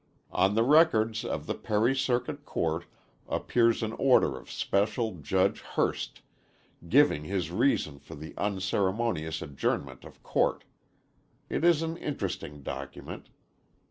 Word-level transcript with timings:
On 0.31 0.55
the 0.55 0.63
records 0.63 1.23
of 1.23 1.45
the 1.45 1.53
Perry 1.53 1.95
Circuit 1.95 2.43
Court 2.43 2.85
appears 3.29 3.83
an 3.83 3.93
order 3.99 4.35
of 4.35 4.49
Special 4.49 5.17
Judge 5.21 5.59
Hurst, 5.59 6.23
giving 6.89 7.25
his 7.25 7.51
reason 7.51 7.99
for 7.99 8.15
the 8.15 8.33
unceremonious 8.35 9.43
adjournment 9.43 10.03
of 10.03 10.23
court. 10.23 10.63
It 11.51 11.63
is 11.63 11.83
an 11.83 11.97
interesting 11.97 12.63
document. 12.63 13.29